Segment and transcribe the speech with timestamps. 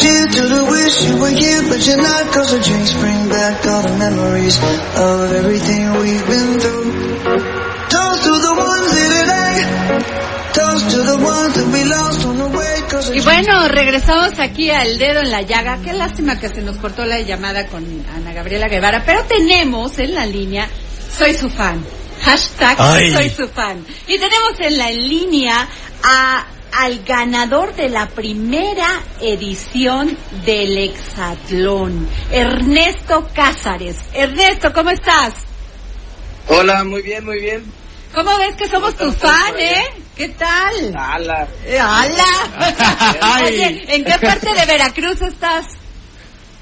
[0.00, 2.32] We got Cheers to the wish you were here, but you're not.
[2.32, 4.58] Cause the drinks bring back all the memories
[4.96, 7.18] of everything we've been through.
[7.88, 9.54] Toast to the ones here today.
[10.54, 12.80] Toast to the ones that we lost on the way.
[12.88, 15.78] Cause the Y bueno, regresamos aquí al dedo en la llaga.
[15.82, 20.14] Qué lástima que se nos cortó la llamada con Ana Gabriela Guevara, pero tenemos en
[20.14, 20.68] la línea,
[21.16, 21.84] soy su fan.
[22.22, 23.12] Hashtag Ay.
[23.12, 23.84] soy su fan.
[24.06, 25.68] Y tenemos en la línea
[26.02, 28.88] a, al ganador de la primera
[29.20, 33.96] edición del Hexatlón, Ernesto Cázares.
[34.12, 35.34] Ernesto, ¿cómo estás?
[36.48, 37.64] Hola, muy bien, muy bien.
[38.14, 39.84] ¿Cómo ves que somos tu fan, eh?
[40.16, 40.96] ¿Qué tal?
[40.96, 41.46] Ala.
[41.64, 42.24] Eh, ¡Hala!
[43.20, 43.46] Ay.
[43.54, 45.66] Oye, ¿en qué parte de Veracruz estás?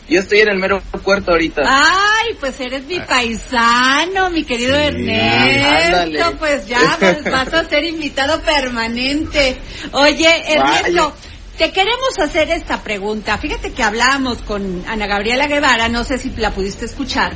[0.09, 1.63] Yo estoy en el mero puerto ahorita.
[1.67, 5.97] Ay, pues eres mi paisano, mi querido Ernesto.
[5.97, 6.37] ándale.
[6.39, 9.57] Pues ya vas, vas a ser invitado permanente.
[9.93, 11.13] Oye, Ernesto,
[11.59, 13.39] te queremos hacer esta pregunta.
[13.39, 17.33] Fíjate que hablábamos con Ana Gabriela Guevara, no sé si la pudiste escuchar,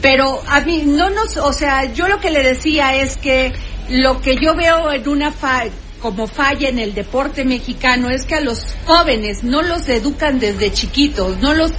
[0.00, 3.52] pero a mí no nos, o sea, yo lo que le decía es que
[3.88, 5.64] lo que yo veo en una fa
[6.00, 10.72] como falla en el deporte mexicano es que a los jóvenes no los educan desde
[10.72, 11.72] chiquitos, no los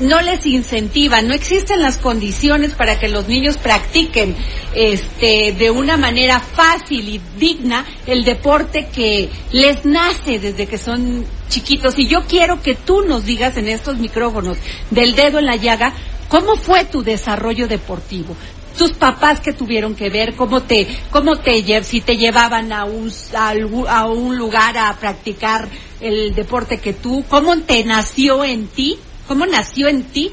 [0.00, 4.36] no les incentivan, no existen las condiciones para que los niños practiquen
[4.74, 11.24] este de una manera fácil y digna el deporte que les nace desde que son
[11.48, 11.98] chiquitos.
[11.98, 14.58] Y yo quiero que tú nos digas en estos micrófonos
[14.90, 15.92] del dedo en la llaga
[16.28, 18.36] cómo fue tu desarrollo deportivo
[18.76, 23.12] tus papás que tuvieron que ver, cómo te, cómo te, si te llevaban a un,
[23.88, 25.68] a, un lugar a practicar
[26.00, 30.32] el deporte que tú, cómo te nació en ti, cómo nació en ti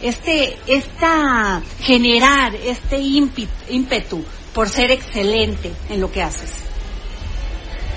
[0.00, 6.50] este, esta, generar este ímpetu por ser excelente en lo que haces.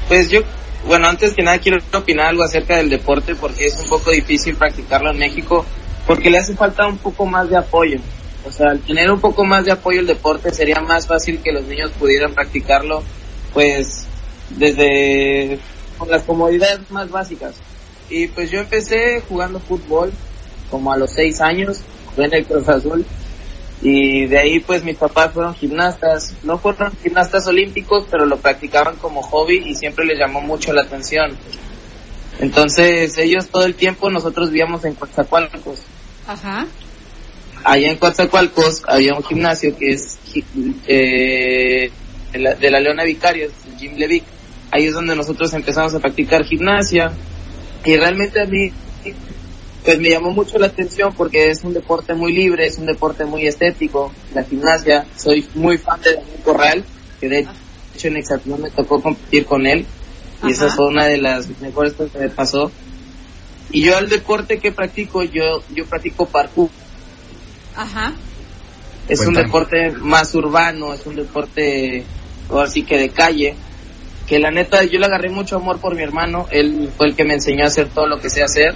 [0.08, 0.42] Pues yo,
[0.88, 4.56] bueno, antes que nada quiero opinar algo acerca del deporte porque es un poco difícil
[4.56, 5.66] practicarlo en México
[6.06, 8.00] porque le hace falta un poco más de apoyo.
[8.46, 11.52] O sea, al tener un poco más de apoyo el deporte sería más fácil que
[11.52, 13.04] los niños pudieran practicarlo
[13.54, 14.06] pues
[14.52, 15.60] desde
[15.98, 17.56] con las comodidades más básicas.
[18.10, 20.12] Y pues yo empecé jugando fútbol
[20.70, 21.80] como a los seis años,
[22.18, 23.06] en el Cruz Azul
[23.82, 28.96] y de ahí pues mis papás fueron gimnastas, no fueron gimnastas olímpicos, pero lo practicaban
[28.96, 31.38] como hobby y siempre les llamó mucho la atención.
[32.40, 35.80] Entonces ellos todo el tiempo, nosotros vivíamos en Coatzacoalcos.
[36.28, 36.66] Ajá.
[37.66, 40.20] Allá en Coatzacoalcos había un gimnasio que es
[40.86, 41.90] eh,
[42.32, 44.24] de, la, de la Leona Vicarios, el Gym Levic.
[44.70, 47.12] Ahí es donde nosotros empezamos a practicar gimnasia
[47.84, 48.72] y realmente a mí
[49.84, 53.26] pues me llamó mucho la atención porque es un deporte muy libre, es un deporte
[53.26, 55.08] muy estético, la gimnasia.
[55.16, 56.86] Soy muy fan de Daniel Corral,
[57.20, 57.48] que de
[57.96, 59.88] hecho en Hexatlón me tocó competir con él
[60.44, 62.72] y esa fue una de las mejores cosas que me pasó.
[63.72, 66.70] Y yo al deporte que practico, yo yo practico parkour.
[67.76, 68.14] Ajá.
[69.08, 72.04] Es un deporte más urbano, es un deporte
[72.50, 73.56] ahora sí que de calle,
[74.28, 77.24] que la neta yo le agarré mucho amor por mi hermano, él fue el que
[77.24, 78.74] me enseñó a hacer todo lo que sé hacer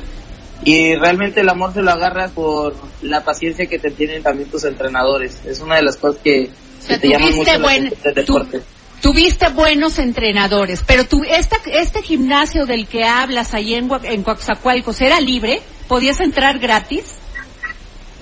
[0.63, 4.65] y realmente el amor se lo agarra por la paciencia que te tienen también tus
[4.65, 6.49] entrenadores, es una de las cosas que,
[6.79, 8.61] O sea, que te llaman mucho la tu- deporte.
[9.01, 15.01] tuviste buenos entrenadores, pero tú, esta, este gimnasio del que hablas ahí en, en Coaxacualcos,
[15.01, 15.61] ¿era libre?
[15.87, 17.15] ¿Podías entrar gratis?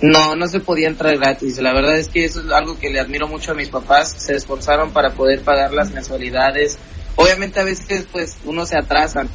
[0.01, 1.57] No, no se podía entrar gratis.
[1.59, 4.13] La verdad es que eso es algo que le admiro mucho a mis papás.
[4.17, 6.77] Se esforzaron para poder pagar las mensualidades.
[7.15, 9.25] Obviamente a veces pues uno se atrasa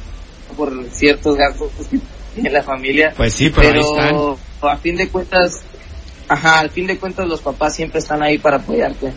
[0.55, 1.99] por ciertos gastos que
[2.35, 3.13] tiene la familia.
[3.15, 5.61] Pues sí, pero a fin de cuentas,
[6.29, 9.11] ajá, al fin de cuentas los papás siempre están ahí para apoyarte.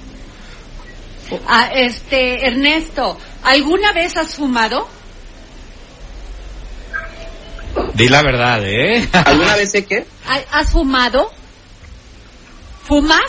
[1.46, 4.88] Ah, este, Ernesto, ¿alguna vez has fumado?
[7.94, 9.08] Di la verdad, ¿eh?
[9.12, 10.06] ¿Alguna vez sé qué?
[10.26, 11.30] ¿Ha- ¿Has fumado?
[12.86, 13.20] ¿Fumas?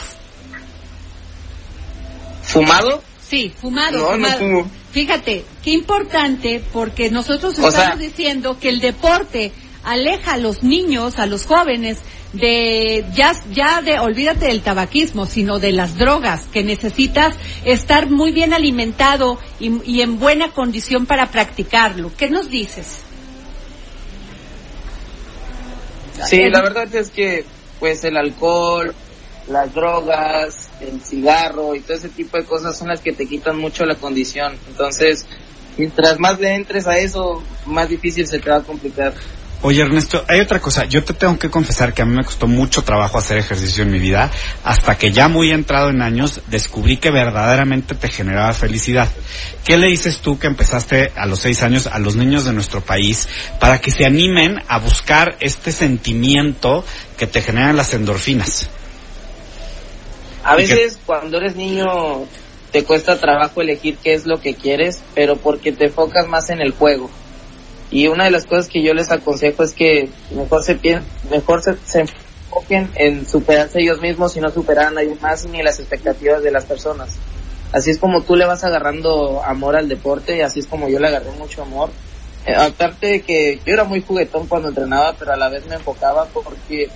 [2.44, 3.04] ¿Fumado?
[3.28, 4.12] Sí, fumado.
[4.12, 4.72] No, no fumo.
[4.92, 9.52] Fíjate, qué importante porque nosotros O estamos sea- diciendo que el deporte
[9.84, 11.98] aleja a los niños, a los jóvenes
[12.34, 18.32] de ya ya de olvídate del tabaquismo, sino de las drogas, que necesitas estar muy
[18.32, 22.12] bien alimentado y, y en buena condición para practicarlo.
[22.18, 23.00] ¿Qué nos dices?
[26.26, 27.46] Sí, la verdad es que
[27.80, 28.94] pues el alcohol,
[29.50, 33.58] las drogas, el cigarro y todo ese tipo de cosas son las que te quitan
[33.58, 34.54] mucho la condición.
[34.68, 35.26] Entonces,
[35.78, 39.14] mientras más le entres a eso, más difícil se te va a complicar.
[39.64, 42.46] Oye Ernesto, hay otra cosa, yo te tengo que confesar que a mí me costó
[42.46, 44.30] mucho trabajo hacer ejercicio en mi vida,
[44.64, 49.10] hasta que ya muy entrado en años descubrí que verdaderamente te generaba felicidad.
[49.66, 52.82] ¿Qué le dices tú que empezaste a los seis años a los niños de nuestro
[52.82, 53.28] país
[53.60, 56.86] para que se animen a buscar este sentimiento
[57.18, 58.70] que te generan las endorfinas?
[60.48, 62.24] A veces cuando eres niño
[62.72, 66.62] te cuesta trabajo elegir qué es lo que quieres, pero porque te enfocas más en
[66.62, 67.10] el juego.
[67.92, 70.80] Y una de las cosas que yo les aconsejo es que mejor se
[71.30, 75.62] mejor se, se enfoquen en superarse ellos mismos y no superar a nadie más ni
[75.62, 77.18] las expectativas de las personas.
[77.74, 80.98] Así es como tú le vas agarrando amor al deporte y así es como yo
[81.00, 81.90] le agarré mucho amor.
[82.46, 85.76] Eh, aparte de que yo era muy juguetón cuando entrenaba, pero a la vez me
[85.76, 86.90] enfocaba porque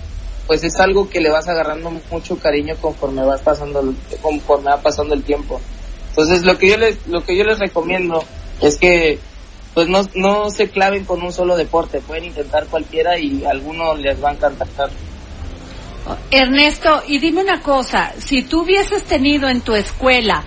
[0.46, 5.14] pues es algo que le vas agarrando mucho cariño conforme vas pasando conforme va pasando
[5.14, 5.60] el tiempo.
[6.10, 8.22] Entonces lo que yo les lo que yo les recomiendo
[8.60, 9.18] es que
[9.74, 14.22] pues no, no se claven con un solo deporte, pueden intentar cualquiera y algunos les
[14.22, 14.90] va a encantar.
[16.30, 20.44] Ernesto, y dime una cosa, si tú hubieses tenido en tu escuela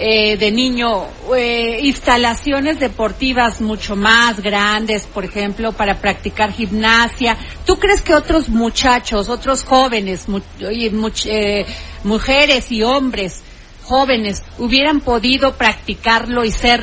[0.00, 1.04] eh, de niño
[1.36, 7.36] eh, instalaciones deportivas mucho más grandes, por ejemplo, para practicar gimnasia,
[7.66, 10.24] ¿tú crees que otros muchachos, otros jóvenes,
[10.60, 11.66] eh,
[12.02, 13.42] mujeres y hombres
[13.84, 16.82] jóvenes hubieran podido practicarlo y ser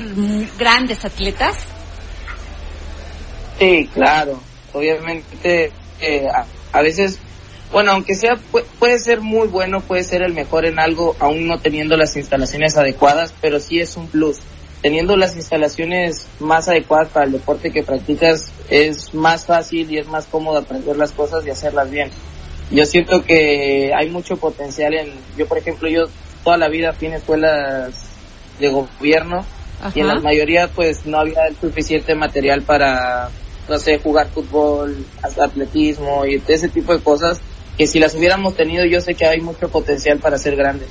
[0.60, 1.56] grandes atletas?
[3.58, 4.40] Sí, claro.
[4.74, 6.28] Obviamente, eh,
[6.74, 7.20] a, veces,
[7.72, 8.38] bueno, aunque sea,
[8.80, 12.78] puede ser muy bueno, puede ser el mejor en algo, aún no teniendo las instalaciones
[12.78, 14.38] adecuadas, pero sí es un plus.
[14.82, 20.08] Teniendo las instalaciones más adecuadas para el deporte que practicas, es más fácil y es
[20.08, 22.10] más cómodo aprender las cosas y hacerlas bien.
[22.72, 26.06] Yo siento que hay mucho potencial en, yo por ejemplo, yo
[26.44, 27.94] toda la vida fui en escuelas
[28.60, 29.46] de gobierno
[29.82, 29.92] Ajá.
[29.94, 33.30] y en la mayoría pues no había el suficiente material para
[33.68, 37.42] no sé, jugar fútbol, atletismo y ese tipo de cosas
[37.78, 40.90] que si las hubiéramos tenido yo sé que hay mucho potencial para ser grandes.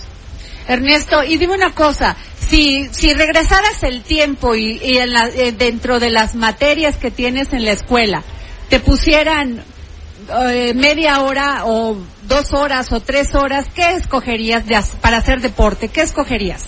[0.69, 2.17] Ernesto, y dime una cosa,
[2.49, 7.11] si, si regresaras el tiempo y, y en la, eh, dentro de las materias que
[7.11, 8.23] tienes en la escuela,
[8.69, 9.63] te pusieran
[10.43, 11.97] eh, media hora o
[12.27, 15.89] dos horas o tres horas, ¿qué escogerías de, para hacer deporte?
[15.89, 16.65] ¿Qué escogerías?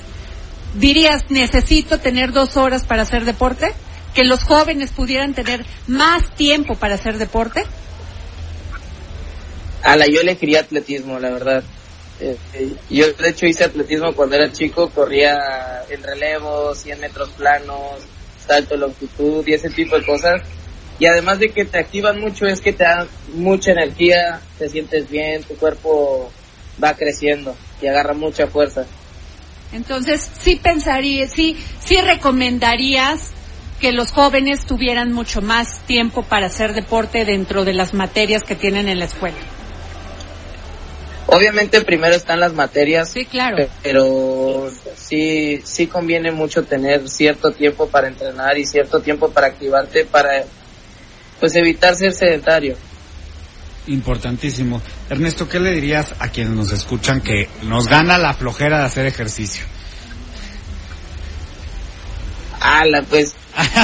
[0.75, 3.75] ¿Dirías, necesito tener dos horas para hacer deporte?
[4.15, 7.65] que los jóvenes pudieran tener más tiempo para hacer deporte?
[9.89, 11.65] A la yo elegiría atletismo, la verdad.
[12.21, 12.37] Eh,
[12.91, 18.03] yo de hecho hice atletismo cuando era chico, corría en relevo, 100 metros planos,
[18.47, 20.43] salto de longitud y ese tipo de cosas.
[20.99, 25.09] Y además de que te activan mucho, es que te dan mucha energía, te sientes
[25.09, 26.31] bien, tu cuerpo
[26.85, 28.85] va creciendo y agarra mucha fuerza.
[29.73, 33.31] Entonces, sí pensaría, sí, sí recomendarías
[33.81, 38.55] que los jóvenes tuvieran mucho más tiempo para hacer deporte dentro de las materias que
[38.55, 39.39] tienen en la escuela.
[41.31, 43.69] Obviamente primero están las materias, sí, claro.
[43.83, 50.07] pero sí, sí conviene mucho tener cierto tiempo para entrenar y cierto tiempo para activarte
[50.07, 50.45] para,
[51.39, 52.77] pues evitar ser sedentario.
[53.89, 54.81] Importantísimo.
[55.11, 59.05] Ernesto, ¿qué le dirías a quienes nos escuchan que nos gana la flojera de hacer
[59.05, 59.67] ejercicio?
[62.59, 63.35] Ala, pues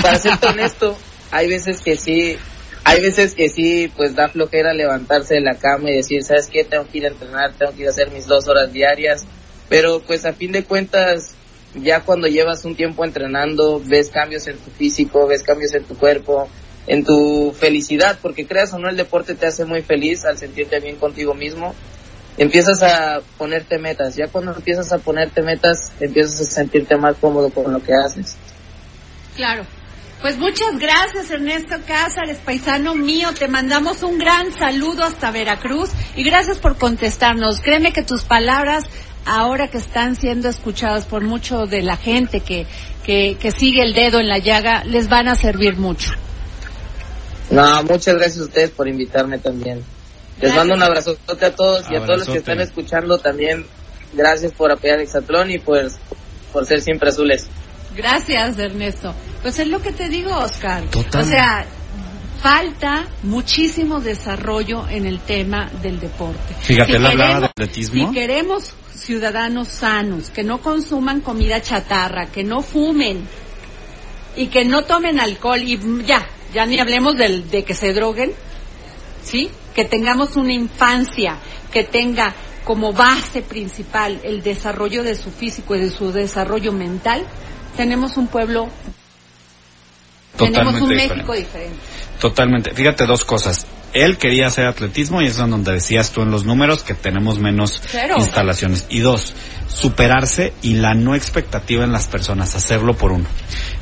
[0.01, 0.97] para ser honesto,
[1.31, 2.39] hay veces que sí,
[2.85, 6.65] hay veces que sí, pues da flojera levantarse de la cama y decir, ¿sabes qué?
[6.65, 9.25] Tengo que ir a entrenar, tengo que ir a hacer mis dos horas diarias.
[9.71, 11.35] Pero pues a fin de cuentas,
[11.75, 15.97] ya cuando llevas un tiempo entrenando, ves cambios en tu físico, ves cambios en tu
[15.97, 16.49] cuerpo,
[16.87, 20.79] en tu felicidad, porque creas o no, el deporte te hace muy feliz al sentirte
[20.81, 21.75] bien contigo mismo.
[22.37, 27.49] Empiezas a ponerte metas, ya cuando empiezas a ponerte metas, empiezas a sentirte más cómodo
[27.49, 28.37] con lo que haces.
[29.37, 29.65] Claro.
[30.25, 33.29] Pues muchas gracias Ernesto Cázares, paisano mío.
[33.39, 37.61] Te mandamos un gran saludo hasta Veracruz y gracias por contestarnos.
[37.61, 38.85] Créeme que tus palabras,
[39.27, 42.67] ahora que están siendo escuchadas por mucho de la gente que,
[43.05, 46.13] que, que sigue el dedo en la llaga, les van a servir mucho.
[47.51, 49.85] No, muchas gracias a ustedes por invitarme también.
[50.41, 50.57] Les gracias.
[50.57, 53.67] mando un abrazote a todos y a todos los que están escuchando también.
[54.15, 55.97] Gracias por apoyar Exatlón y pues
[56.51, 57.47] por ser siempre azules.
[57.97, 59.15] Gracias, Ernesto.
[59.43, 60.85] Pues es lo que te digo, Oscar.
[60.91, 61.23] Total.
[61.23, 61.67] O sea,
[62.43, 66.55] falta muchísimo desarrollo en el tema del deporte.
[66.61, 68.09] Fíjate, Si él hablaba de atletismo.
[68.09, 73.27] Si queremos ciudadanos sanos, que no consuman comida chatarra, que no fumen
[74.37, 78.33] y que no tomen alcohol y ya, ya ni hablemos del, de que se droguen,
[79.23, 79.51] ¿sí?
[79.75, 81.39] Que tengamos una infancia
[81.73, 82.35] que tenga
[82.65, 87.25] como base principal el desarrollo de su físico y de su desarrollo mental,
[87.77, 88.69] tenemos un pueblo,
[90.37, 91.59] tenemos un Totalmente México diferente.
[91.59, 92.05] diferente.
[92.21, 92.71] Totalmente.
[92.73, 93.67] Fíjate dos cosas.
[93.93, 97.39] Él quería hacer atletismo y es en donde decías tú en los números que tenemos
[97.39, 97.81] menos
[98.17, 98.87] instalaciones.
[98.89, 99.35] Y dos,
[99.69, 103.27] superarse y la no expectativa en las personas, hacerlo por uno.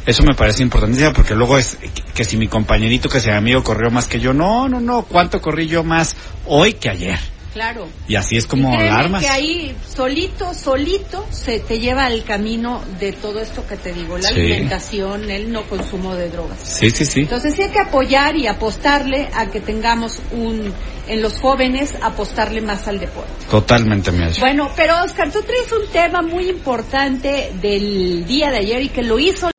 [0.04, 3.64] Eso me parece importantísimo porque luego es que, que si mi compañerito, que mi amigo
[3.64, 6.14] corrió más que yo, no, no, no, ¿cuánto corrí yo más
[6.46, 7.31] hoy que ayer?
[7.52, 7.86] Claro.
[8.08, 9.22] Y así es como alarmas.
[9.22, 14.16] que ahí solito, solito se te lleva al camino de todo esto que te digo,
[14.16, 14.34] la Sí.
[14.34, 16.58] alimentación, el no consumo de drogas.
[16.62, 17.20] Sí, sí, sí.
[17.20, 20.72] Entonces sí hay que apoyar y apostarle a que tengamos un,
[21.08, 23.30] en los jóvenes, apostarle más al deporte.
[23.50, 24.40] Totalmente, mi Ash.
[24.40, 29.02] Bueno, pero Oscar, tú traes un tema muy importante del día de ayer y que
[29.02, 29.50] lo hizo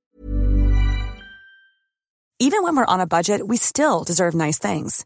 [2.40, 5.06] Even when we're on a budget, we still deserve nice things.